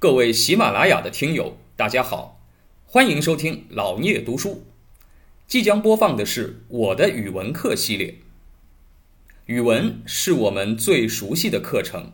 [0.00, 2.38] 各位喜马拉雅的听友，大家好，
[2.86, 4.62] 欢迎收听老聂读书。
[5.48, 8.14] 即将播放的是我的语文课系列。
[9.46, 12.12] 语文是我们最熟悉的课程，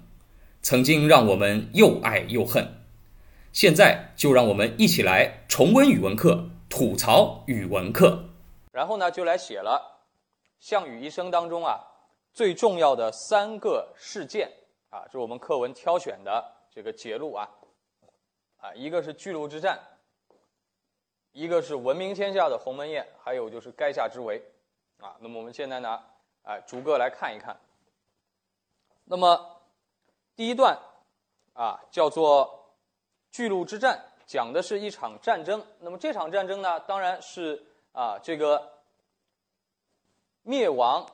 [0.62, 2.66] 曾经让我们又爱又恨。
[3.52, 8.30] 现在就让我们一起来重温语文课，吐槽语文课。
[8.72, 10.00] 然后呢，就来写了
[10.58, 11.80] 项羽一生当中啊
[12.32, 14.50] 最重要的三个事件
[14.88, 16.42] 啊，这是我们课文挑选的
[16.74, 17.46] 这个节录啊
[18.64, 19.78] 啊，一个是巨鹿之战，
[21.32, 24.42] 一个是闻名天下的鸿门宴，还有就是垓下之围
[25.00, 25.14] 啊。
[25.20, 26.02] 那么我们现在呢？
[26.44, 27.54] 哎，逐个来看一看。
[29.04, 29.60] 那么
[30.34, 30.78] 第一段
[31.52, 32.74] 啊，叫做
[33.30, 35.62] 巨鹿之战，讲的是一场战争。
[35.80, 38.80] 那么这场战争呢，当然是啊，这个
[40.40, 41.06] 灭亡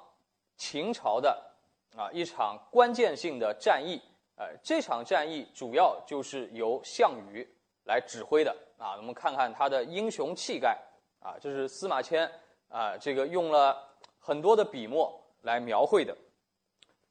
[0.57, 1.51] 秦朝的
[1.97, 4.01] 啊一场关键性的战役。
[4.41, 7.47] 呃，这场战役主要就是由项羽
[7.85, 8.97] 来指挥的啊。
[8.97, 10.81] 我们看看他的英雄气概
[11.21, 12.27] 啊，这是司马迁
[12.69, 13.77] 啊，这个用了
[14.19, 15.15] 很多的笔墨。
[15.43, 16.15] 来描绘的，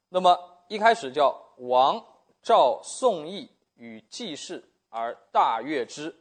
[0.07, 1.99] 那么一开始叫王
[2.43, 6.15] 赵宋义与季氏而大悦之，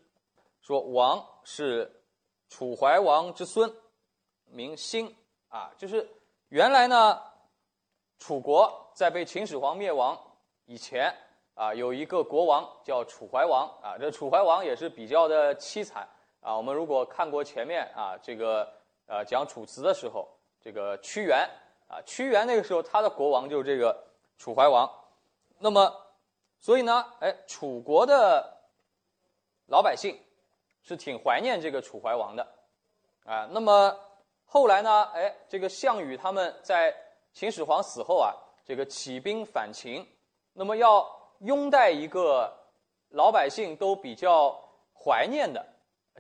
[0.63, 2.03] 说王是
[2.49, 3.71] 楚怀王之孙，
[4.47, 5.15] 名兴
[5.49, 6.09] 啊，就是
[6.49, 7.21] 原来呢，
[8.19, 10.19] 楚国在被秦始皇灭亡
[10.69, 11.11] 以前
[11.55, 16.07] 啊，有一个国王叫楚怀王啊，这楚怀王也是比较的凄惨
[16.43, 16.55] 啊。
[16.55, 18.71] 我们如果看过前面啊，这个
[19.07, 20.29] 呃讲楚辞的时候，
[20.61, 21.49] 这个屈原。
[21.89, 23.99] 啊，屈原那个时候他的国王就是这个
[24.37, 24.87] 楚怀王，
[25.59, 25.91] 那么，
[26.61, 28.59] 所以呢，哎，楚国的
[29.69, 30.21] 老百姓
[30.83, 32.47] 是挺怀念这个楚怀王的，
[33.25, 33.99] 啊，那么
[34.45, 36.95] 后来呢，哎，这个项羽他们在
[37.33, 40.07] 秦始皇死后啊，这个起兵反秦，
[40.53, 41.07] 那么要
[41.41, 42.53] 拥戴一个
[43.11, 44.59] 老百姓都比较
[44.93, 45.65] 怀念的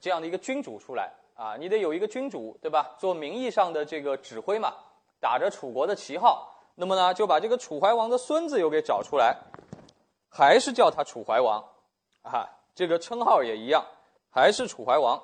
[0.00, 2.94] 这样的一个君主出来啊，你得有一个君主对吧？
[2.98, 4.74] 做名义上的这个指挥嘛。
[5.20, 9.36] 打着楚国的旗号，那么呢，就把这个楚怀王的孙子又给找出来，
[10.28, 11.60] 还是叫他楚怀王，
[12.22, 13.84] 啊，这个称号也一样，
[14.30, 15.20] 还是楚怀王。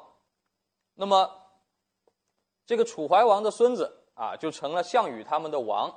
[0.94, 1.30] 那么，
[2.66, 5.94] 这个楚怀王的孙子啊，就成了项羽他们的王，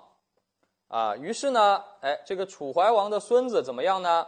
[0.88, 4.28] 啊，于是呢，哎，这个楚怀王的孙子怎么样呢？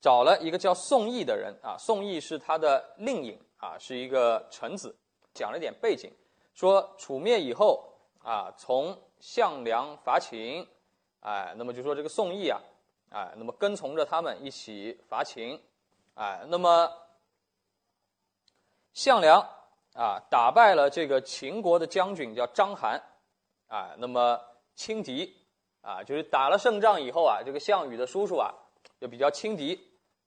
[0.00, 4.94] 找了一个叫宋义的人啊，宋义是他的令尹啊，是一个臣子，
[5.32, 6.12] 讲了点背景。
[6.52, 7.82] 说楚灭以后
[8.22, 10.68] 啊，从项梁伐秦，
[11.20, 12.60] 哎，那么就说这个宋义啊，
[13.10, 15.58] 哎，那么跟从着他们一起伐秦，
[16.14, 16.92] 哎，那么
[18.92, 19.40] 项梁
[19.94, 23.00] 啊打败了这个秦国的将军叫章邯，
[23.68, 24.40] 啊，那么
[24.74, 25.34] 轻敌
[25.80, 28.54] 啊，就是打了胜仗以后啊，这个项羽的叔叔啊
[29.00, 29.78] 就比较轻敌，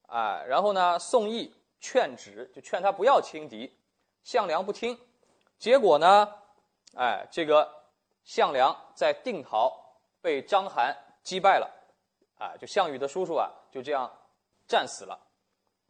[0.08, 3.78] 啊，然后呢，宋义劝止，就劝他不要轻敌，
[4.24, 5.00] 项梁不听。
[5.58, 6.34] 结果呢，
[6.96, 7.68] 哎，这个
[8.24, 9.72] 项梁在定陶
[10.22, 11.70] 被章邯击败了，
[12.38, 14.12] 啊，就项羽的叔叔啊，就这样
[14.68, 15.20] 战死了，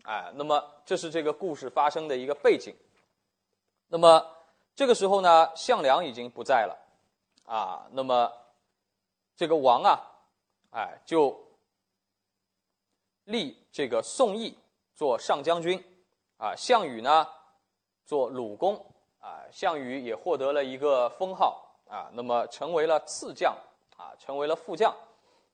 [0.03, 2.75] 哎，那么这是这个故事发生的一个背景。
[3.89, 4.25] 那么
[4.75, 6.77] 这个时候呢，项梁已经不在了，
[7.47, 8.31] 啊，那么
[9.35, 9.99] 这个王啊，
[10.69, 11.35] 哎，就
[13.23, 14.55] 立这个宋义
[14.93, 15.83] 做上将军，
[16.37, 17.27] 啊，项羽呢
[18.05, 18.85] 做鲁公。
[19.19, 23.53] 啊，项羽也获得了一个封号啊，那么成为了次将
[23.97, 24.95] 啊，成为了副将，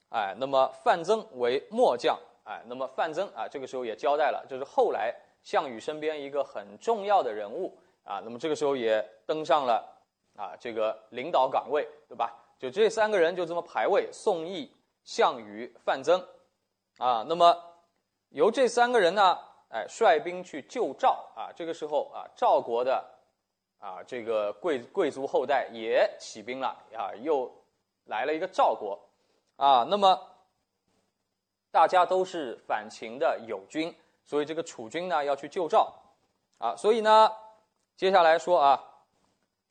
[0.10, 9.93] 哎，那么范增为末将，哎，那么范增啊，这个时候也交代了，就是后来项羽身边一个很重要的人物啊，那么这个时候也登上了
[10.36, 12.34] 啊这个领导岗位，对吧？
[12.60, 14.72] 就这三个人就这么排位：宋义、
[15.04, 16.26] 项羽、范增，
[16.98, 17.56] 啊，那么
[18.30, 19.38] 由这三个人呢，
[19.70, 23.10] 哎，率兵去救赵啊，这个时候啊，赵国的。
[23.80, 27.54] 啊，这个贵贵族后代也起兵了啊，又
[28.06, 28.98] 来了一个赵国，
[29.58, 30.18] 啊，那么
[31.70, 33.94] 大家都是反秦的友军，
[34.24, 35.94] 所以这个楚军呢要去救赵，
[36.60, 37.30] 啊，所以呢，
[37.98, 38.82] 接下来说啊，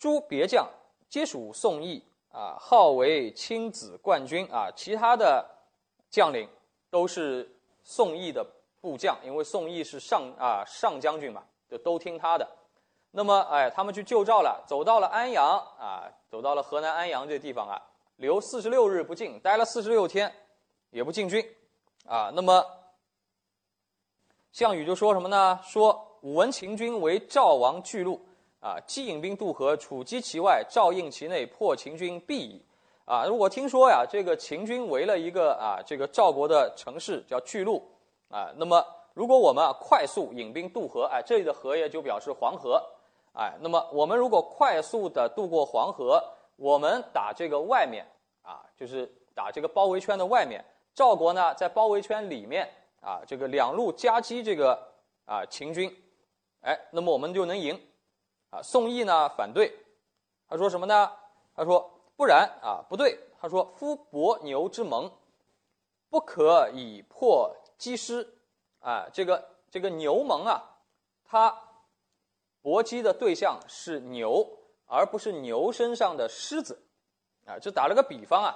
[0.02, 0.68] 诸别将
[1.08, 2.02] 皆属宋义
[2.32, 5.48] 啊，号为亲子冠军啊，其他的
[6.10, 6.48] 将领
[6.90, 7.48] 都是
[7.84, 8.44] 宋义的
[8.80, 12.44] 部将，因为宋义是上啊上将军嘛，就都听他的。
[13.12, 17.80] 那么，哎，他们去救赵了，走到了安阳啊，走到了河南安阳这地方啊，
[18.16, 20.34] 留四十六日不进，待了四十六天，
[20.90, 21.48] 也不进军，
[22.06, 22.66] 啊，那么
[24.50, 25.60] 项羽就说什么呢？
[25.62, 28.20] 说武闻秦军为赵王巨鹿，
[28.62, 32.62] 啊，既引兵渡河，楚击其外，赵应其内，破秦军必矣。
[33.04, 37.82] 啊，我听说呀，这个秦军围了一个啊，这个赵国的城市叫巨鹿
[38.28, 38.52] 啊。
[38.56, 38.80] 那么，
[39.14, 42.80] 如果我们啊快速引兵渡河，哎，这里的河也就表示黄河，
[43.32, 46.22] 哎，那么我们如果快速的渡过黄河，
[46.54, 48.06] 我们打这个外面
[48.42, 50.64] 啊，就是打这个包围圈的外面，
[50.94, 52.70] 赵国呢在包围圈里面
[53.00, 54.78] 啊，这个两路夹击这个
[55.26, 55.92] 啊秦军，
[56.60, 57.78] 哎，那么我们就能赢
[58.52, 58.62] 啊。
[58.62, 59.76] 宋义呢反对，
[60.48, 61.10] 他说什么呢？
[61.56, 61.90] 他说。
[62.14, 63.18] 不然啊，不对。
[63.40, 65.10] 他说：“夫伯牛之盟，
[66.08, 68.38] 不可以破击师。”
[68.78, 70.62] 啊，这个这个牛盟啊，
[71.24, 71.58] 它
[72.60, 74.46] 搏击的对象是牛，
[74.86, 76.80] 而不是牛身上的狮子。
[77.46, 78.54] 啊，就打了个比方啊，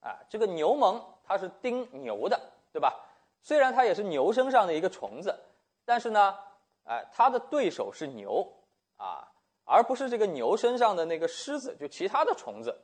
[0.00, 2.40] 啊，这个牛盟它是叮牛的，
[2.72, 2.98] 对吧？
[3.42, 5.38] 虽然它也是牛身上的一个虫子，
[5.84, 6.36] 但是呢，
[6.86, 8.52] 哎，它的对手是牛
[8.96, 9.28] 啊。
[9.64, 12.76] 而不是这个牛身上的那个虱子，就其他的虫子，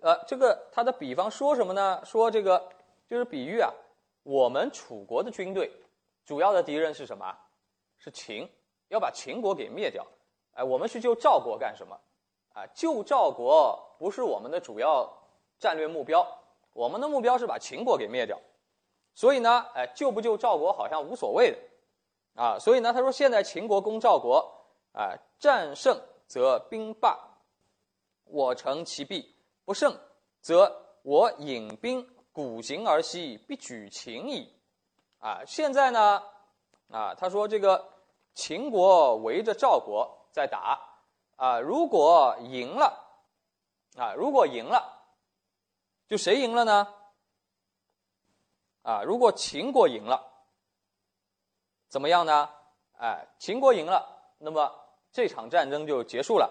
[0.00, 2.00] 呃，这个他的比方说什么呢？
[2.02, 2.66] 说这个
[3.06, 3.70] 就是比喻啊，
[4.22, 5.70] 我们楚国的军队
[6.24, 7.36] 主要的敌人是什么？
[7.98, 8.50] 是秦，
[8.88, 10.04] 要把秦国给灭掉。
[10.54, 11.94] 哎，我们去救赵国干什么？
[12.54, 15.06] 啊，救赵国不是我们的主要
[15.58, 16.26] 战略目标，
[16.72, 18.40] 我们的目标是把秦国给灭掉。
[19.14, 21.58] 所以呢，哎，救不救赵国好像无所谓的，
[22.42, 24.58] 啊，所以呢，他说现在秦国攻赵国。
[24.92, 27.18] 啊，战胜则兵罢，
[28.24, 29.34] 我乘其弊；
[29.64, 29.98] 不胜，
[30.42, 34.54] 则我引兵鼓行而西，必举秦矣。
[35.18, 36.22] 啊，现在呢，
[36.90, 37.92] 啊，他说这个
[38.34, 40.78] 秦国围着赵国在打，
[41.36, 42.98] 啊，如果赢了，
[43.96, 45.06] 啊，如果赢了，
[46.06, 46.94] 就谁赢了呢？
[48.82, 50.22] 啊，如果秦国赢了，
[51.88, 52.50] 怎么样呢？
[52.98, 54.80] 哎，秦国赢了，那么。
[55.12, 56.50] 这场战争就结束了，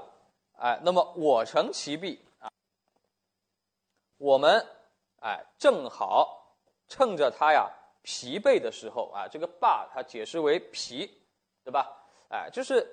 [0.59, 2.51] 哎，那么我乘其弊啊，
[4.17, 4.63] 我们
[5.19, 6.55] 哎正好
[6.87, 7.67] 趁着他呀
[8.03, 11.11] 疲惫的时候啊，这个罢它解释为疲，
[11.63, 11.91] 对吧？
[12.29, 12.87] 哎，就是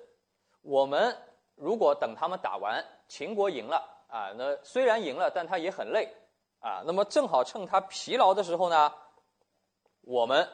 [0.62, 1.14] 我们
[1.54, 3.76] 如果等他们打完，秦国赢了
[4.08, 6.10] 啊，那虽然赢了，但他也很累
[6.60, 8.90] 啊，那么正好趁他疲劳的时候呢，
[10.00, 10.48] 我们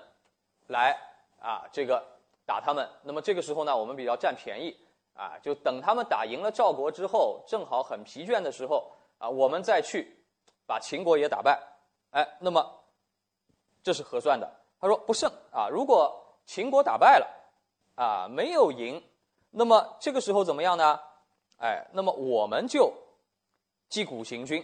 [0.66, 0.99] 来
[1.38, 2.05] 啊这个
[2.44, 4.76] 打他们，那么这个时候呢，我们比较占便宜。
[5.14, 10.16] 啊，就等他们打赢了赵国之后，正好很疲倦的时候啊，我们再去
[10.66, 11.61] 把秦国也打败，
[12.11, 12.84] 哎，那么
[13.82, 14.50] 这是合算的。
[14.81, 16.12] 他说不胜啊，如果
[16.44, 17.26] 秦国打败了
[17.94, 19.02] 啊，没有赢，
[19.50, 21.00] 那么这个时候怎么样呢？
[21.58, 22.93] 哎，那么我们就
[23.88, 24.62] 击鼓行军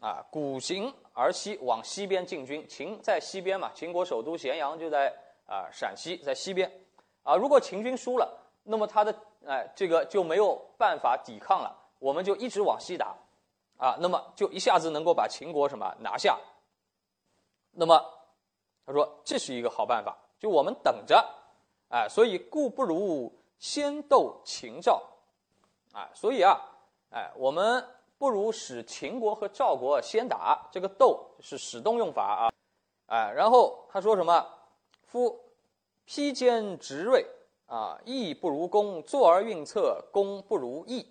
[0.00, 2.66] 啊，鼓行而西，往西边进军。
[2.68, 5.12] 秦在西边嘛，秦国首都咸阳就在
[5.44, 6.70] 啊陕西，在西边
[7.24, 7.36] 啊。
[7.36, 9.14] 如果秦军输了，那么他的
[9.46, 13.14] 哎，这个就没有办法抵抗了，我们就一直往西打，
[13.76, 16.38] 啊，那么就一下子能够把秦国什么拿下。
[17.72, 18.00] 那么
[18.86, 21.28] 他说这是一个好办法，就我们等着，
[21.88, 25.02] 哎，所以故不如先斗秦赵，
[25.92, 26.60] 啊，所以啊，
[27.10, 27.84] 哎，我们
[28.18, 32.52] 不如使秦国和赵国先打，这个斗是使动用法啊，
[33.06, 34.46] 哎，然后他说什么？
[35.04, 35.38] 夫
[36.04, 37.26] 披坚执锐。
[37.72, 41.10] 啊，义不如攻，坐而运策，攻不如义。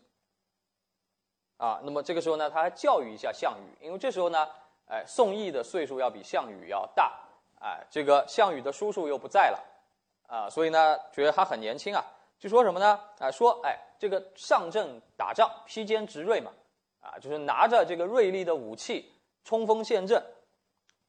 [1.57, 4.47] 啊，那么这个时候呢，他还教育一下项羽，因为这时候呢，
[4.85, 7.19] 哎，宋义的岁数要比项羽要大，
[7.59, 9.59] 哎，这个项羽的叔叔又不在了，
[10.27, 12.06] 啊，所以呢，觉得他很年轻啊，
[12.37, 12.99] 就说什么呢？
[13.18, 16.51] 啊，说，哎，这个上阵打仗，披坚执锐嘛，
[16.99, 19.11] 啊，就是拿着这个锐利的武器
[19.44, 20.23] 冲锋陷阵，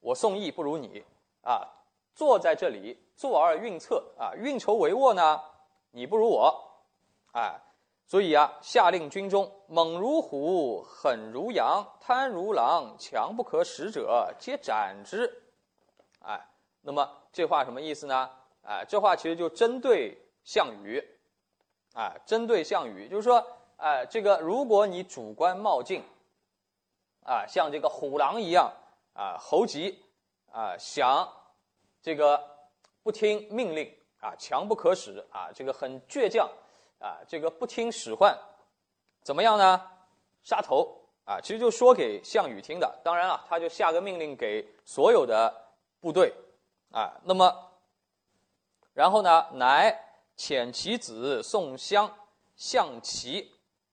[0.01, 1.05] 我宋义不如你，
[1.43, 1.69] 啊。
[2.15, 5.41] 坐在这里，坐而运策啊，运筹帷幄呢，
[5.91, 6.55] 你不如我，
[7.33, 7.59] 哎，
[8.07, 15.43] 所以啊，下令军中猛如虎，狠如羊，贪如狼，强不可使者，皆斩之。
[16.21, 16.49] 哎，
[16.83, 18.31] 那么这话什么意思呢？
[18.63, 21.03] 哎，这话其实就针对项羽，
[21.95, 23.45] 哎，针对项羽，就是说，
[23.79, 26.03] 哎，这个如果你主观冒进，
[27.25, 28.71] 啊，像这个虎狼一样
[29.15, 30.05] 啊，猴急
[30.53, 31.27] 啊，想。
[32.03, 32.43] 这个
[33.03, 33.91] 不听命令
[34.21, 36.51] 啊，强不可使啊，这个很倔强
[36.99, 38.37] 啊，这个不听使唤，
[39.23, 39.81] 怎么样呢？
[40.43, 41.41] 杀头啊！
[41.41, 43.01] 其实就说给项羽听的。
[43.05, 45.55] 当然了，他就下个命令给所有的
[46.01, 46.35] 部队
[46.91, 47.21] 啊。
[47.23, 47.71] 那么，
[48.93, 49.97] 然后呢，乃
[50.37, 52.13] 遣其子宋襄
[52.57, 53.53] 向齐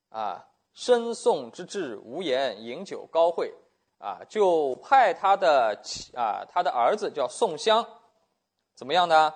[0.09, 3.53] 啊，申宋之至，无言饮酒高会
[3.99, 5.79] 啊，就派他的
[6.15, 7.85] 啊，他的儿子叫宋襄。
[8.79, 9.33] 怎么样呢？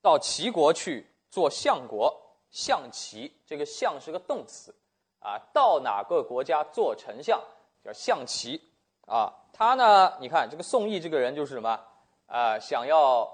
[0.00, 2.16] 到齐国去做相国，
[2.52, 3.36] 象齐。
[3.44, 4.72] 这个“象”是个动词，
[5.18, 7.42] 啊，到哪个国家做丞相，
[7.84, 8.62] 叫相齐
[9.08, 9.34] 啊。
[9.52, 11.80] 他呢，你看这个宋义这个人就是什么
[12.26, 12.56] 啊？
[12.60, 13.28] 想要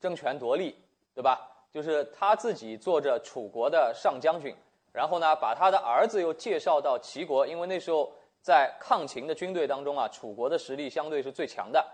[0.00, 0.82] 争权夺利，
[1.14, 1.46] 对吧？
[1.70, 4.56] 就是他自己做着楚国的上将军，
[4.90, 11.86] 然后呢，把他的儿子又介绍到齐国，因为那时候在抗秦的军队当中啊，楚国的实力相对是最强的。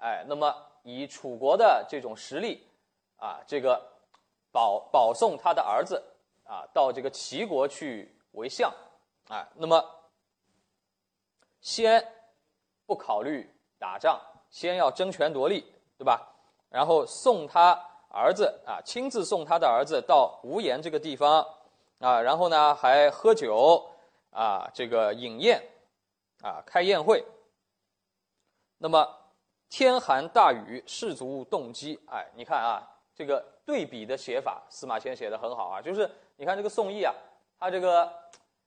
[0.00, 0.52] 哎，那么
[0.82, 2.66] 以楚国的这种实力
[3.16, 3.80] 啊，这个
[4.50, 6.02] 保保送他的儿子
[6.44, 8.72] 啊到这个齐国去为相，
[9.28, 9.84] 啊，那么
[11.60, 12.04] 先
[12.84, 13.48] 不考虑
[13.78, 14.20] 打仗，
[14.50, 15.64] 先要争权夺利，
[15.96, 16.34] 对吧？
[16.68, 17.72] 然后送他
[18.08, 21.46] 儿子啊，亲自送他的儿子到无盐这个地方
[22.00, 23.88] 啊，然后呢还喝酒
[24.30, 25.62] 啊，这个饮宴
[26.42, 27.24] 啊，开宴会。
[28.78, 29.21] 那么。
[29.72, 31.98] 天寒大雨，士卒动机。
[32.06, 35.80] 哎，你看啊，这个对比的写法，司马迁写的很好啊。
[35.80, 37.14] 就是你看这个宋义啊，
[37.58, 38.06] 他这个，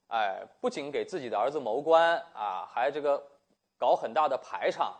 [0.08, 3.24] 哎，不仅给自己的儿子谋官啊，还这个
[3.78, 4.96] 搞很大的排场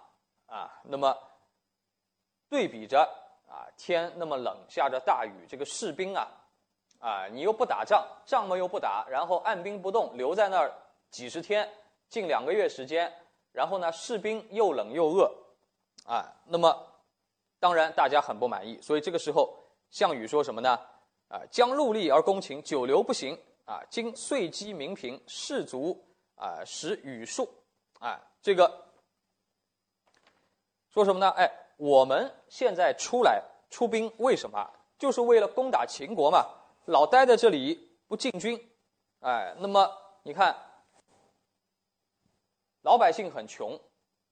[0.46, 0.70] 啊。
[0.84, 1.18] 那么
[2.52, 3.02] 对比着
[3.50, 6.28] 啊，天那么冷，下着大雨，这个士兵啊，
[7.00, 10.72] 啊，你又不打仗，仗嘛又不打，然后按兵不动，留在那儿
[11.10, 11.68] 几十天，
[12.10, 13.12] 近两个月时间，
[13.52, 15.34] 然后呢，士兵又冷又饿。
[16.06, 16.74] 啊，那么
[17.60, 19.54] 当然大家很不满意，所以这个时候
[19.90, 20.80] 项羽说什么呢？
[21.28, 23.38] 啊，将戮力而攻秦，久留不行。
[23.66, 26.00] 啊，今岁积民贫，士卒
[26.36, 27.50] 啊，使羽数。
[28.00, 28.86] 啊，这个
[30.92, 31.32] 说什么呢？
[31.32, 34.70] 哎，我们现在出来出兵，为什么？
[35.00, 36.46] 就是为了攻打秦国嘛。
[36.86, 38.72] 老待在这里不进军，
[39.22, 40.56] 哎，那么你看，
[42.84, 43.80] 老百姓很穷，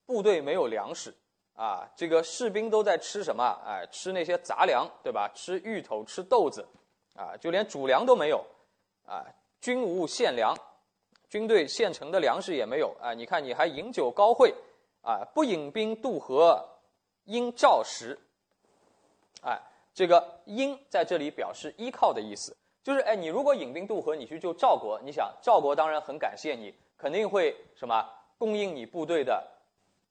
[0.06, 1.12] 部队没有粮食。
[1.56, 3.44] 啊，这个士兵都在吃什么？
[3.66, 5.32] 哎，吃那些杂粮，对吧？
[5.36, 6.68] 吃芋头，吃豆子，
[7.16, 8.44] 啊，就连主粮都没有，
[9.06, 9.24] 啊，
[9.62, 10.58] 军无献粮，
[11.30, 14.52] 军队现成的粮食也没有，啊，你看你还饮酒高会，
[15.04, 16.60] 啊，不引兵渡河，
[17.26, 18.18] 因赵食，
[19.44, 19.62] 哎，
[19.94, 29.48] 这个因在这里表示依靠的意思，就是哎，你如果引兵渡河，你去救赵国，你想赵国当然很感谢你，肯定会什么供应你部队的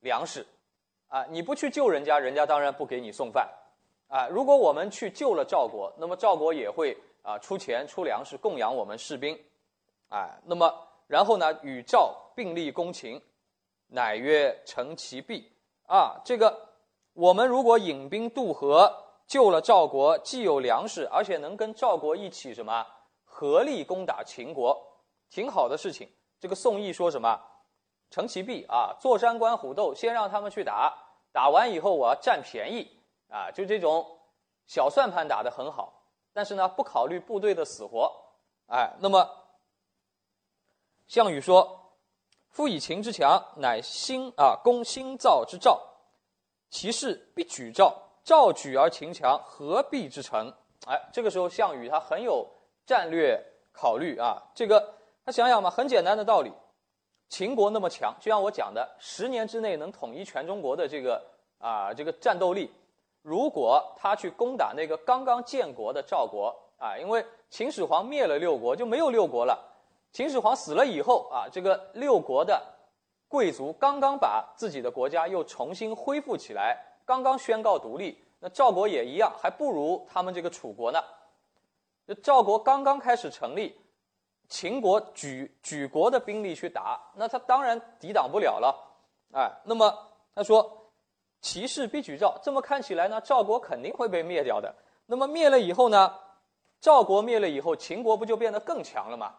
[0.02, 0.46] 粮食。
[1.12, 3.47] 啊，你不去救人家，人家当然不给你送饭，
[4.09, 9.38] 啊，如果我们去救了赵国，那么赵国也会啊出钱出粮食供养我们士兵，
[10.09, 10.75] 啊，那么
[11.07, 13.21] 然后呢，与赵并立攻秦，
[13.88, 15.52] 乃曰成其弊。
[15.87, 16.59] 啊，这个
[17.12, 18.90] 我们如果引兵渡河
[19.26, 22.87] 救了赵国，既有粮食，而且能跟赵国一起什么
[23.23, 24.83] 合力攻打秦国，
[25.28, 26.09] 挺好的事情。
[26.40, 27.38] 这个宋义说什么？
[28.11, 28.95] 成其弊啊！
[29.00, 30.95] 坐山观虎斗，先让他们去打，
[31.32, 32.88] 打完以后我要占便宜
[33.28, 33.50] 啊！
[33.50, 34.06] 就这种
[34.66, 35.92] 小算盘打得很好，
[36.32, 38.12] 但是呢，不考虑部队的死活。
[38.66, 39.28] 哎，那么
[41.06, 41.94] 项羽说
[42.50, 45.80] ：“夫以秦之强，乃新啊攻新造之赵，
[46.70, 47.94] 其势必举赵。
[48.22, 50.52] 赵举而秦强，何必之成？”
[50.86, 52.46] 哎，这个时候项羽他很有
[52.84, 54.42] 战略考虑啊！
[54.54, 56.52] 这个他想想嘛，很简单的道理。
[57.32, 61.18] 秦国那么强，就像我讲的，十年之内能统一全中国的这个
[61.58, 62.70] 啊这个战斗力，
[63.22, 69.58] 如果他去攻打那个刚刚建国的赵国啊，因为秦始皇灭了六国就没有六国了，
[70.12, 72.62] 秦始皇死了以后啊，这个六国的
[73.28, 81.02] 贵族刚刚把自己的国家又重新恢复起来，刚刚宣告独立，那赵国也一样，还不如他们这个楚国呢。
[82.06, 83.74] 这赵国刚刚开始成立。
[84.52, 88.76] 秦国举举国的兵力去打，那他当然抵挡不了了，
[89.32, 89.90] 哎，那么
[90.35, 90.90] 他说，
[91.40, 94.75] 其势必举赵，这么看起来呢，赵国肯定会被灭掉的。
[95.06, 96.14] 那么灭了以后呢，
[96.82, 99.35] 赵国灭了以后，秦国不就变得更强了吗？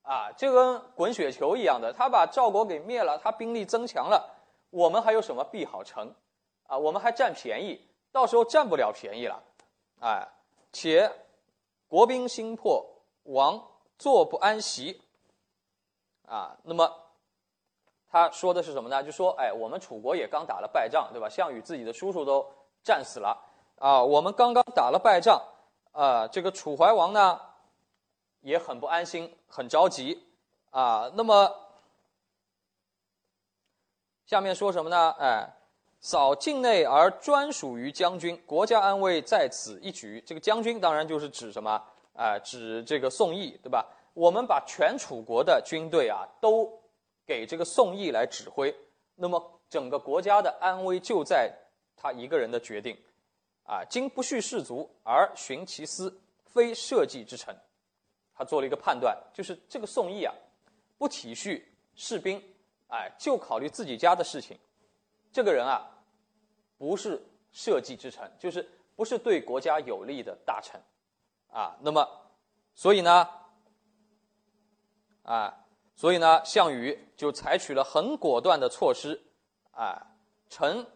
[0.00, 4.34] 啊，就跟滚雪球一样的，他把赵国给灭了，他兵力增强了，
[4.70, 6.14] 我们还有什么必好成？
[6.66, 9.42] 啊，我们还占便宜，到时候占不了便宜了，
[10.00, 10.26] 哎，
[10.72, 11.12] 且
[11.86, 12.82] 国兵心破，
[13.24, 13.62] 亡。
[13.98, 15.02] 坐不安席，
[16.26, 16.88] 啊，那么
[18.08, 19.02] 他说的是什么呢？
[19.02, 21.28] 就说，哎，我们楚国也刚打了败仗，对吧？
[21.28, 22.46] 项羽自己的叔叔都
[22.82, 23.36] 战死了，
[23.76, 25.42] 啊，我们刚刚打了败仗，
[25.92, 27.40] 啊，这个楚怀王呢
[28.40, 30.26] 也很不安心，很着急，
[30.70, 31.54] 啊，那么
[34.26, 35.10] 下面说什么呢？
[35.18, 35.56] 哎，
[36.00, 40.22] 扫境内而专属于将军，国家安危在此一举。
[40.24, 41.82] 这个将军当然就是指什么？
[42.18, 43.86] 啊，指这个宋义，对吧？
[44.12, 46.68] 我们把全楚国的军队啊，都
[47.24, 48.74] 给这个宋义来指挥，
[49.14, 51.54] 那么整个国家的安危就在
[51.96, 52.98] 他一个人的决定。
[53.62, 57.56] 啊，今不恤士卒而寻其私，非社稷之臣。
[58.34, 60.34] 他做了一个判断，就是这个宋义啊，
[60.96, 61.62] 不体恤
[61.94, 62.42] 士兵，
[62.88, 64.58] 哎，就考虑自己家的事情，
[65.32, 65.88] 这个人啊，
[66.78, 67.22] 不是
[67.52, 70.80] 社稷之臣，就是不是对国家有利的大臣，
[71.50, 72.08] 啊，那么，
[72.74, 73.28] 所以呢，
[75.22, 75.54] 啊，
[75.96, 79.20] 所以呢，项羽就采取了很果断的措施，
[79.72, 80.06] 啊，
[80.48, 80.86] 臣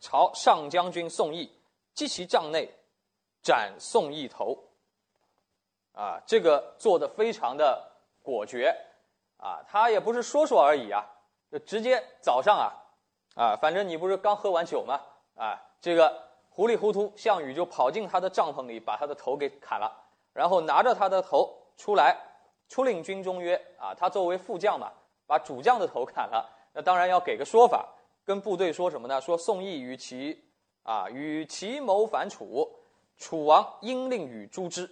[0.00, 1.50] 朝上将军宋义
[1.94, 2.72] 击其帐内，
[3.42, 4.58] 斩宋义头，
[5.92, 8.74] 啊，这个做的非常的果决，
[9.38, 11.06] 啊，他也不是说说而已啊，
[11.50, 12.72] 就直接早上啊，
[13.36, 15.00] 啊，反正你不是刚喝完酒吗？
[15.36, 19.99] 啊，这个糊里糊涂，项羽就跑进他的帐篷里，把他的头给砍了，
[20.32, 22.16] 然后拿着他的头出来，
[22.68, 24.92] 出令军中曰：啊，他作为副将嘛，
[25.26, 27.88] 把主将的头砍了，那当然要给个说法，
[28.24, 29.20] 跟部队说什么呢？
[29.20, 30.42] 说宋义与其
[30.82, 32.70] 啊与其谋反楚，
[33.16, 34.84] 楚王应令与诛之，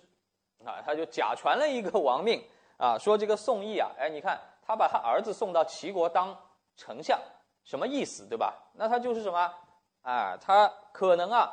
[0.64, 2.44] 啊，他就假传了一个王命
[2.76, 6.36] 啊，说这个宋义啊，哎，你看他把他儿子送到齐国当
[6.76, 7.18] 丞相，
[7.64, 8.54] 什么意思，对吧？
[8.74, 9.54] 那他就是什么？
[10.02, 11.52] 啊，他可能啊，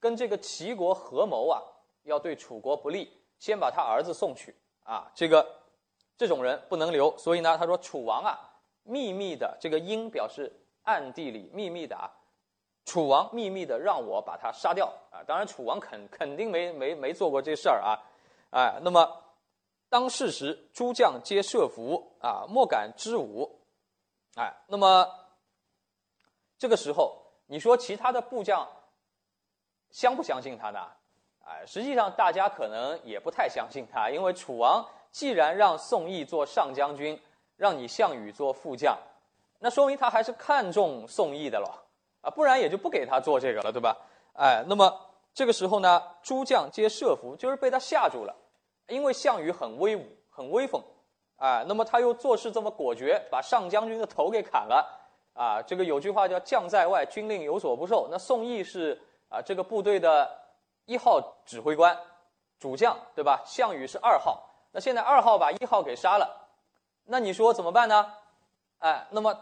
[0.00, 1.62] 跟这个齐国合谋啊，
[2.08, 5.08] 要对楚国不利，先把他儿子送去啊。
[5.14, 5.46] 这个
[6.16, 8.36] 这种人不能留，所以呢，他说楚王啊，
[8.82, 12.10] 秘密的这个应表示暗地里秘密的啊，
[12.84, 15.22] 楚王秘密的让我把他杀掉啊。
[15.24, 18.02] 当然，楚王肯肯定没没没做过这事儿啊。
[18.50, 19.22] 哎，那么
[19.88, 23.60] 当事时，诸将皆设伏啊，莫敢知吾。
[24.34, 25.08] 哎，那么
[26.58, 27.24] 这个时候。
[27.50, 28.68] 你说其他的部将
[29.90, 30.86] 相不相信他呢？
[31.50, 37.18] 哎，实际上大家可能也不太相信他，因为楚王既然让宋义做上将军，
[37.56, 38.94] 让你项羽做副将，
[39.58, 41.82] 那说明他还是看重宋义的了
[42.20, 43.96] 啊，不然也就不给他做这个了，对吧？
[44.34, 44.94] 哎，那么
[45.32, 48.36] 这个时候呢，诸将皆设伏，就是被他吓住了，
[48.88, 50.82] 因为项羽很威武，很威风，
[51.36, 54.96] 啊，那么他又做事这么果决，把上将军的头给砍了。
[55.32, 58.08] 啊，这个有句话叫“将在外，军令有所不受”。
[58.10, 60.28] 那宋义是啊，这个部队的
[60.88, 61.94] 一号指挥官、
[62.58, 63.42] 主将，对吧？
[63.44, 64.42] 项羽是二号。
[64.72, 66.48] 那现在二号把一号给杀了，
[67.04, 68.10] 那你说怎么办呢？
[68.78, 69.38] 哎，那么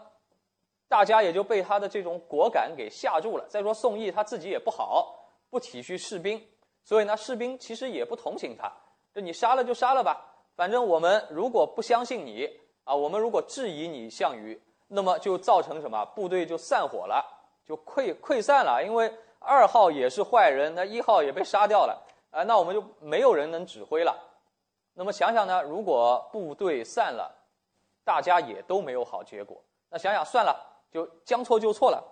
[0.89, 3.45] 大家也就被他的这种果敢给吓住了。
[3.47, 5.15] 再说宋义他自己也不好，
[5.49, 6.45] 不体恤士兵，
[6.83, 8.69] 所以呢，士兵其实也不同情他。
[9.15, 10.21] 就你杀了就杀了吧，
[10.57, 12.45] 反正我们如果不相信你
[12.83, 14.61] 啊，我们如果质疑你项羽。
[14.89, 16.05] 那么就造成什么？
[16.15, 17.21] 部队就散伙了，
[17.65, 18.81] 就溃溃散了。
[18.81, 24.15] 因为二号也是坏人，那一号也被杀掉了，啊，那我们就没有人能指挥了。
[24.93, 27.33] 那么想想呢，如果部队散了，
[28.03, 29.63] 大家也都没有好结果。
[29.89, 30.55] 那想想算了，
[30.91, 32.03] 就将错就错了，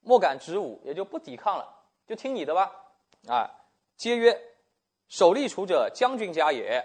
[0.00, 1.66] 莫敢直武，也就不抵抗了，
[2.06, 2.70] 就听你的吧。
[3.28, 3.48] 啊，
[3.96, 4.38] 皆曰：
[5.08, 6.84] 守立楚者，将军家也。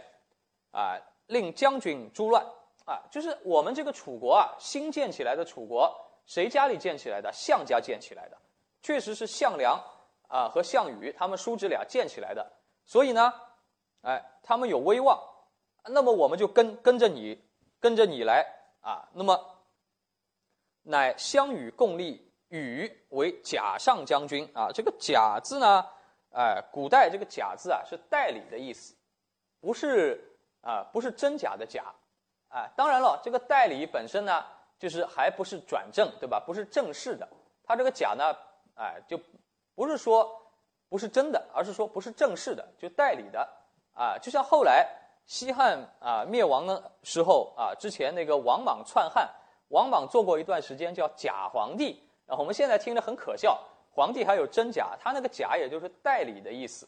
[0.71, 2.45] 啊，令将军诛乱。
[2.85, 5.93] 啊，就是我们这个楚国啊，新建起来的楚国，
[6.25, 7.29] 谁家里建起来的？
[7.33, 8.37] 项家建起来的，
[8.81, 9.81] 确实是项梁
[10.27, 12.53] 啊和项羽他们叔侄俩建起来的。
[12.85, 13.33] 所以呢，
[14.01, 15.21] 哎，他们有威望，
[15.89, 17.41] 那么我们就跟跟着你，
[17.79, 18.45] 跟着你来
[18.81, 19.09] 啊。
[19.13, 19.37] 那么，
[20.83, 24.69] 乃项羽共立羽为假上将军啊。
[24.73, 25.85] 这个假字呢，
[26.31, 28.95] 哎，古代这个假字啊是代理的意思，
[29.59, 31.93] 不是啊，不是真假的假。
[32.49, 34.45] 啊，当然了，这个代理本身呢，
[34.79, 36.39] 就是还不是转正，对吧？
[36.39, 37.27] 不是正式的。
[37.61, 38.33] 他这个假呢，
[38.77, 39.19] 哎，就
[39.75, 40.29] 不是说
[40.87, 43.47] 不是真的，而是说不是正式的，就代理的。
[43.93, 44.87] 啊，就像后来
[45.25, 49.29] 西汉啊灭亡的时候啊，之前那个王莽篡汉，
[49.69, 53.61] 王莽做过一段时间叫假皇帝，啊我们现在听着很可笑，
[53.91, 56.87] 皇帝还有真假，他那个假也就是代理的意思。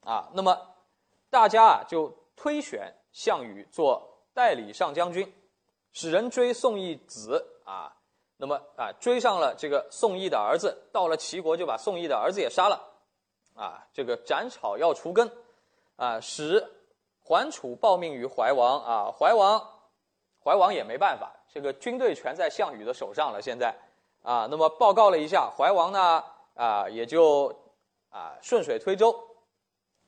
[0.00, 0.74] 啊，那么
[1.30, 4.12] 大家啊就推选项羽做。
[4.36, 5.32] 代理上将军，
[5.94, 7.95] 使人追宋义子啊，
[8.36, 12.80] 那么啊追上了这个宋义的儿子，到了齐国就把宋义的儿子也杀了，
[13.54, 15.30] 啊，这个斩草要除根，
[15.96, 16.64] 啊，使
[17.22, 19.62] 桓楚报命于怀王啊，怀王，
[20.42, 23.74] 怀王也没办法，这个军队全在项羽的手上了，现在
[24.22, 26.22] 啊，那么报告了一下，怀王呢
[26.54, 27.54] 啊也就
[28.10, 29.14] 啊顺水推舟，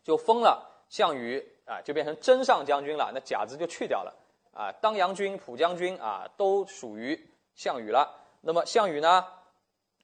[0.03, 1.55] 就封了项羽。
[1.69, 4.15] 啊，就变成真上将军了，那甲字就去掉了
[4.55, 4.73] 啊。
[4.81, 8.15] 当阳君、蒲将军啊，都属于项羽了。
[8.41, 9.27] 那么项羽呢，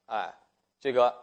[0.07, 0.35] 哎，
[0.81, 1.15] 这个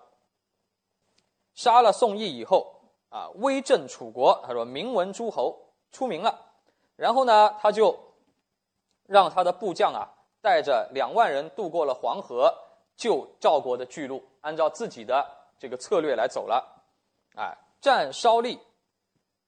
[1.53, 6.53] 杀了宋义以后啊，威震楚国，他说名闻诸侯，出名了。
[6.95, 8.15] 然后呢，他就
[9.03, 10.07] 让他的部将啊，
[10.41, 12.57] 带着两万人渡过了黄河，
[12.95, 16.81] 救赵国的巨鹿，按照自己的这个策略来走了。
[17.35, 18.57] 哎，战稍利。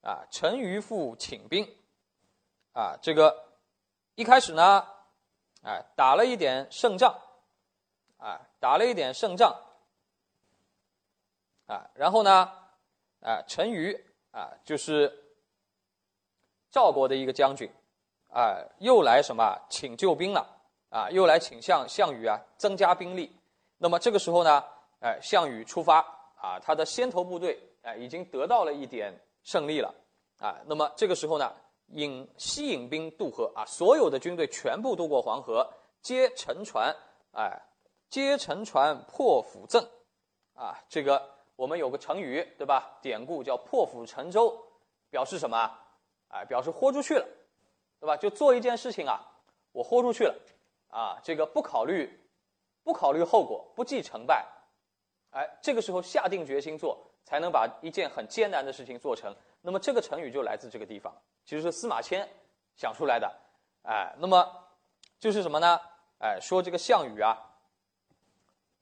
[0.02, 1.66] 啊，陈余父请兵，
[2.74, 3.34] 啊，这个
[4.16, 4.86] 一开始呢，
[5.64, 7.18] 哎，打了一点胜仗，
[8.18, 9.56] 啊，打了一点胜仗，
[11.68, 12.52] 啊，然后呢，
[13.22, 13.98] 啊，陈馀
[14.32, 15.24] 啊，就是
[16.70, 17.72] 赵国的一个将军，
[18.34, 20.46] 啊，又来什么请救兵了，
[20.90, 23.34] 啊，又来请项项羽啊增加兵力。
[23.78, 24.62] 那么这个时候呢，
[25.00, 26.00] 哎，项羽出发，
[26.36, 29.96] 啊，他的先头部队哎已经得到了一点胜利了，
[30.40, 31.56] 啊，那么这个时候呢。
[31.94, 36.96] 引西引兵渡河啊，所有的军队全部渡过黄河，皆乘船，
[37.32, 37.62] 哎，
[38.10, 39.88] 皆乘船破釜阵，
[40.56, 42.98] 啊，这个我们有个成语对吧？
[43.02, 44.60] 典故叫破釜沉舟，
[45.10, 45.72] 表示什么？
[46.30, 47.28] 哎，表示豁出去了，
[48.00, 48.18] 对吧？
[48.18, 49.22] 就做一件事情啊，
[49.72, 50.36] 我豁出去了，
[50.90, 52.10] 啊，这个不考虑，
[52.84, 54.44] 不考虑后果，不计成败，
[55.30, 59.36] 哎，这个时候下定决心做，才能把一件很艰难的事情做成。
[59.62, 61.14] 那么这个成语就来自这个地方。
[61.46, 62.28] 其实是司马迁
[62.76, 63.32] 想出来的，
[63.84, 64.48] 哎，那么
[65.20, 65.80] 就是什么呢？
[66.20, 67.38] 哎，说这个项羽啊，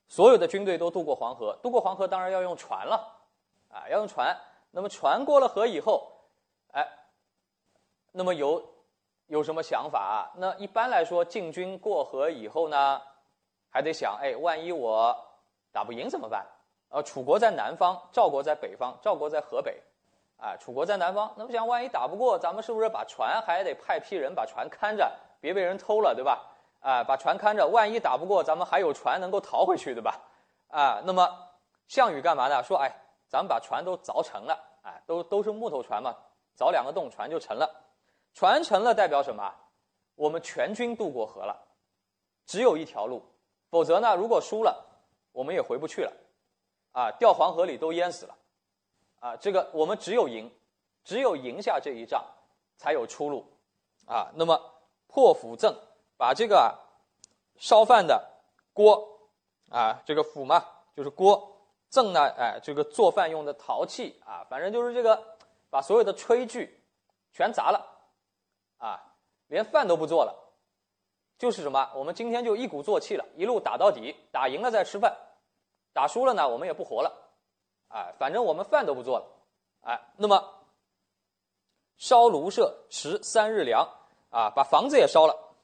[0.07, 3.19] 所有的军队都渡过黄河，渡过黄河当然要用船了，
[3.69, 4.37] 啊，要用船。
[4.69, 6.11] 那么船过了河以后，
[6.71, 6.87] 哎，
[8.11, 8.63] 那么有
[9.27, 10.31] 有什么想法啊？
[10.37, 13.01] 那一般来说，进军过河以后呢，
[13.69, 15.17] 还得想，哎，万一我
[15.71, 16.45] 打不赢怎么办？
[16.89, 19.81] 呃，楚国在南方，赵国在北方，赵国在河北。
[20.41, 26.43] 啊，楚国在南方，那么想，万一打不过，咱们是不是把船还得派批人把船看着，别被人偷了，对吧？
[26.79, 30.19] 啊，把船看着，万一打不过，咱们还有船能够逃回去，对吧？
[30.69, 31.29] 啊，那么
[31.87, 32.63] 项羽干嘛呢？
[32.63, 32.91] 说，哎，
[33.29, 36.17] 咱们把船都凿沉了，哎，都都是木头船嘛，
[36.57, 37.69] 凿两个洞，船就成了。
[38.33, 39.53] 船成了代表什么？
[40.15, 41.55] 我们全军渡过河了，
[42.47, 43.23] 只有一条路，
[43.69, 44.83] 否则呢，如果输了，
[45.33, 46.11] 我们也回不去了，
[46.93, 48.35] 啊，掉黄河里都淹死了。
[49.21, 50.51] 啊，这个我们只有赢，
[51.03, 52.25] 只有赢下这一仗，
[52.75, 53.45] 才有出路，
[54.07, 54.59] 啊，那么
[55.07, 55.71] 破釜阵，
[56.17, 56.75] 把这个
[57.57, 58.27] 烧饭的
[58.73, 59.07] 锅，
[59.69, 61.55] 啊，这个釜嘛就是锅，
[61.91, 65.37] 阵呢，哎，这个做饭用的陶器啊，反正就是这个，
[65.69, 66.83] 把所有的炊具
[67.31, 67.85] 全砸了，
[68.79, 68.99] 啊，
[69.45, 70.35] 连饭都不做了，
[71.37, 75.15] 就是什么，我们今天就一鼓作气了，一路打到底，打赢了再吃饭，
[75.93, 77.29] 打输了呢，我们也不活了。
[77.93, 79.25] 哎，反正我们饭都不做了，
[79.81, 80.65] 哎，那么
[81.97, 83.85] 烧炉舍持三日粮，
[84.29, 85.55] 啊，把房子也烧了，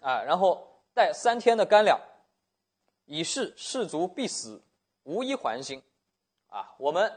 [0.00, 2.00] 啊，然后带三天的干粮，
[3.06, 4.62] 以示士卒必死，
[5.02, 5.82] 无一还心，
[6.48, 7.12] 啊，我们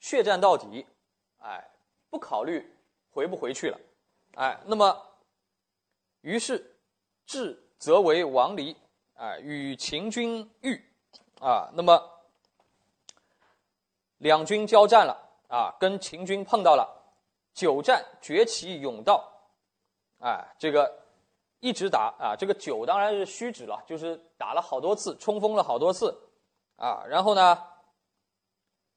[0.00, 0.86] 血战到底，
[1.40, 1.70] 哎，
[2.08, 2.74] 不考虑
[3.10, 3.78] 回不回去了，
[4.36, 5.06] 哎，那么
[6.22, 6.78] 于是
[7.26, 8.74] 至则为王离，
[9.16, 10.82] 啊，与秦军遇，
[11.40, 12.11] 啊，那么。
[14.22, 16.88] 两军交战了啊，跟秦军碰到了，
[17.52, 19.28] 久战崛起甬道，
[20.20, 20.96] 哎，这个
[21.58, 26.16] 一直打啊，这个久当然是虚指了，就是打了好多次，冲锋了好多次，
[26.76, 27.66] 啊，然后呢，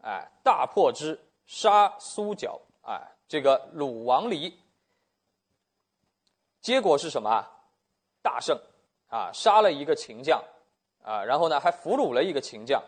[0.04, 4.56] 哎，大破之，杀苏角，哎，这个鲁王离，
[6.62, 7.44] 结果是什么？
[8.22, 8.56] 大胜
[9.08, 10.40] 啊，杀了一个秦将，
[11.04, 12.80] 啊，然后呢还俘虏了一个秦将，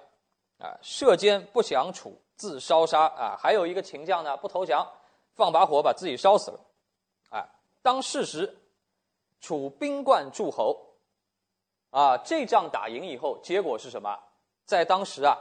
[0.59, 2.15] 啊，射箭不降楚。
[2.37, 4.87] 自烧杀啊，还有一个秦将呢，不投降，
[5.33, 6.59] 放把火把自己烧死了，
[7.31, 7.49] 啊，
[7.81, 8.57] 当事实，
[9.41, 10.79] 楚兵冠诸侯，
[11.89, 14.17] 啊，这仗打赢以后，结果是什么？
[14.65, 15.35] 在当时啊，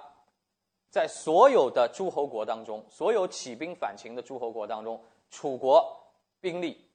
[0.89, 4.99] 在所有的诸侯国当中，所有起兵反秦的诸侯国当中，
[5.31, 5.85] 楚国
[6.41, 6.89] 兵力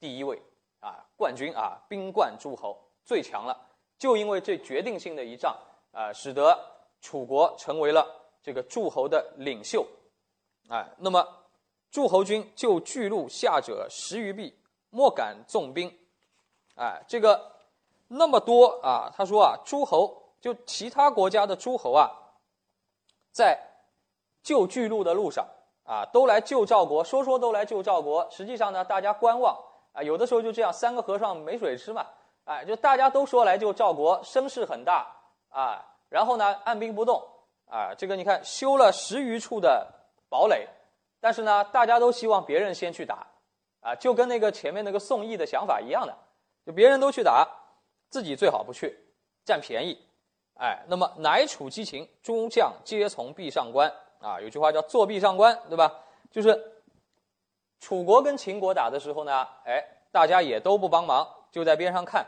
[0.00, 0.42] 第一位
[0.80, 3.56] 啊，冠军啊，兵冠诸侯最强了，
[3.96, 5.56] 就因为这决定性的一仗
[5.92, 6.58] 啊，使得
[7.00, 8.21] 楚国成为了。
[8.42, 9.86] 这个诸侯的领袖，
[10.68, 11.26] 哎，那么
[11.90, 14.58] 诸侯军就巨鹿下者十余臂，
[14.90, 15.96] 莫敢纵兵，
[16.74, 17.52] 哎，这个
[18.08, 22.10] 那么多啊，他说啊，诸侯就其他国家的诸侯啊，
[23.30, 23.58] 在
[24.42, 25.46] 救巨鹿的路上
[25.84, 29.56] 啊，都来救赵国，说说都来救赵国，实际上呢，大家观望。
[29.92, 32.06] 啊，有的时候就这样，三个和尚没水吃嘛，
[32.44, 35.06] 哎，就大家都说来救赵国，声势很大。
[35.50, 37.22] 啊，然后呢，按兵不动。
[37.72, 39.90] 啊，这个你看修了十余处的
[40.28, 40.68] 堡垒，
[41.20, 43.26] 但是呢，大家都希望别人先去打，
[43.80, 46.14] 啊，就跟那个前面那个宋义的想法一样的，
[46.66, 47.48] 就别人都去打，
[48.10, 48.94] 自己最好不去，
[49.46, 49.98] 占便宜。
[50.60, 53.90] 哎，那么乃楚击秦，诸将皆从壁上观。
[54.20, 55.98] 啊，有句话叫坐壁上观，对吧？
[56.30, 56.72] 就是
[57.80, 62.26] 楚国跟秦国打的时候呢，哎，大家也都不帮忙，就在边上看。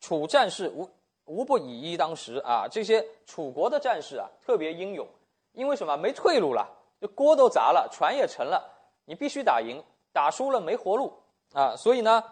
[0.00, 0.88] 楚战士无。
[1.26, 2.66] 无不以一当十啊！
[2.68, 5.06] 这些楚国的战士啊，特别英勇，
[5.52, 5.96] 因为什么？
[5.96, 6.68] 没退路了，
[7.00, 8.68] 这锅都砸了，船也沉了，
[9.04, 11.12] 你必须打赢，打输了没活路
[11.52, 11.76] 啊！
[11.76, 12.24] 所以呢，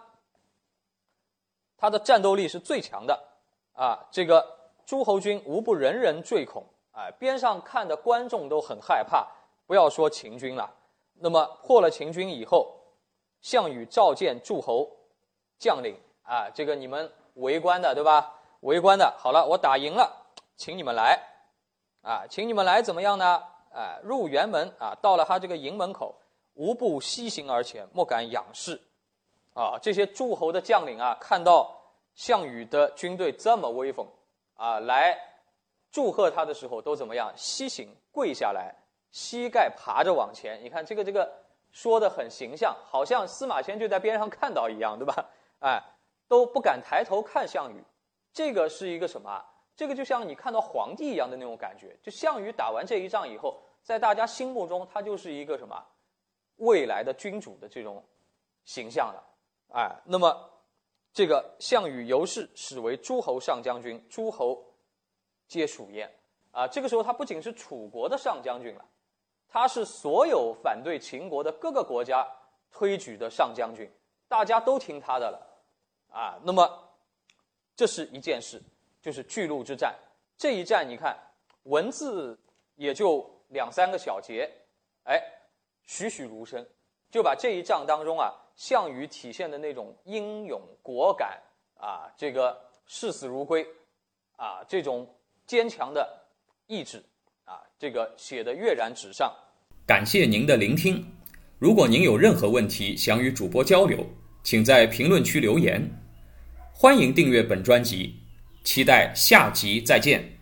[1.77, 3.19] 他的战斗力是最强的
[3.73, 4.09] 啊。
[4.11, 4.45] 这个
[4.85, 9.29] 诸侯军无不人人坠恐，哎，边上看的观众都很害怕，
[9.67, 10.75] 不要说秦军了。
[11.21, 12.75] 那么破了秦军以后，
[13.43, 14.91] 项羽召见诸侯
[15.59, 18.35] 将领啊，这个你们围观的对吧？
[18.61, 21.19] 围观的，好了，我打赢了，请你们来，
[22.03, 23.43] 啊，请你们来怎么样呢？
[23.73, 26.15] 哎，入辕门啊，到了他这个营门口，
[26.55, 28.81] 无不西行而前，莫敢仰视。
[29.55, 31.69] 啊，这些诸侯的将领啊，看到
[32.15, 34.07] 项羽的军队这么威风，
[34.55, 35.19] 啊，来
[35.91, 37.33] 祝贺他的时候，都怎么样？
[37.37, 38.75] 西行，跪下来，
[39.11, 40.63] 膝盖爬着往前。
[40.63, 41.29] 你看这个这个
[41.71, 45.27] 说的很形象，好像司马迁就在边上看到一样，对吧？
[45.61, 45.83] 哎，
[46.29, 47.85] 都不敢抬头看项羽。
[48.33, 49.45] 这个是一个什么？
[49.77, 51.97] 这个就像你看到皇帝一样的那种感觉。
[52.03, 55.81] 就项羽打完这一仗以后，在大家心目中，他就是一个什么
[56.57, 58.05] 未来的君主的这种
[58.65, 59.25] 形象了。
[59.73, 60.51] 哎，那么
[61.13, 64.65] 这个项羽由是始为诸侯上将军，诸侯
[65.47, 66.13] 皆属焉。
[66.51, 68.85] 啊，这个时候他不仅是楚国的上将军了，
[69.49, 72.27] 他是所有反对秦国的各个国家
[72.73, 73.89] 推举的上将军，
[74.27, 75.41] 大家都听他的了。
[76.11, 76.88] 啊，那么。
[77.79, 78.61] 这是一件事，
[79.01, 79.95] 就是巨鹿之战。
[80.37, 81.17] 这一战，你看
[81.63, 82.37] 文字
[82.75, 84.51] 也就两三个小节，
[85.05, 85.23] 哎，
[85.87, 86.67] 栩栩如生，
[87.09, 91.41] 就把这一仗当中啊，项羽体现的那种英勇果敢
[91.77, 93.65] 啊，这个视死如归
[94.35, 95.09] 啊，这种
[95.47, 96.21] 坚强的
[96.67, 97.01] 意志
[97.45, 99.33] 啊，这个写的跃然纸上。
[99.87, 101.07] 感谢您的聆听。
[101.61, 104.05] 如果您有任何问题想与主播交流，
[104.43, 105.81] 请在评论区留言。
[106.81, 108.21] 欢迎订阅本专辑，
[108.63, 110.38] 期待下集再见。